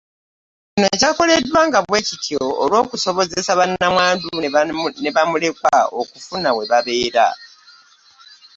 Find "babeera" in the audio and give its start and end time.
6.71-7.27